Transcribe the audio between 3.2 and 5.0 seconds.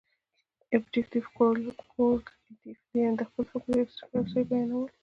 خپل فکر څخه یو شي بیانول.